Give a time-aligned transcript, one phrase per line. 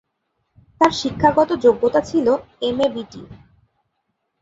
[0.81, 2.33] তার শিক্ষাগত যোগ্যতা ছিলে
[2.61, 3.21] এমএ বিটি।